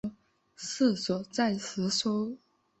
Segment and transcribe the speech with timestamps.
[0.55, 2.35] 治所在梓州。